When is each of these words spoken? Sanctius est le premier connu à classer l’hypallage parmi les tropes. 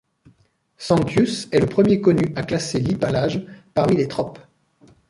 Sanctius 0.79 1.47
est 1.51 1.59
le 1.59 1.67
premier 1.67 2.01
connu 2.01 2.33
à 2.35 2.41
classer 2.41 2.79
l’hypallage 2.79 3.45
parmi 3.75 3.95
les 3.95 4.07
tropes. 4.07 4.39